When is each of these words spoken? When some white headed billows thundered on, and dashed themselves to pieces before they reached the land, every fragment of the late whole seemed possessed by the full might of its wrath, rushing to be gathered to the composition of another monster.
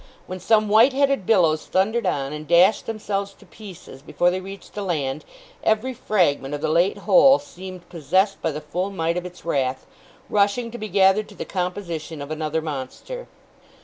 When 0.25 0.39
some 0.39 0.67
white 0.67 0.93
headed 0.93 1.27
billows 1.27 1.67
thundered 1.67 2.07
on, 2.07 2.33
and 2.33 2.47
dashed 2.47 2.87
themselves 2.87 3.35
to 3.35 3.45
pieces 3.45 4.01
before 4.01 4.31
they 4.31 4.41
reached 4.41 4.73
the 4.73 4.81
land, 4.81 5.23
every 5.63 5.93
fragment 5.93 6.55
of 6.55 6.61
the 6.61 6.69
late 6.69 6.97
whole 7.05 7.37
seemed 7.37 7.87
possessed 7.87 8.41
by 8.41 8.49
the 8.49 8.61
full 8.61 8.89
might 8.89 9.15
of 9.15 9.27
its 9.27 9.45
wrath, 9.45 9.85
rushing 10.27 10.71
to 10.71 10.79
be 10.79 10.87
gathered 10.89 11.29
to 11.29 11.35
the 11.35 11.45
composition 11.45 12.19
of 12.19 12.31
another 12.31 12.63
monster. 12.63 13.27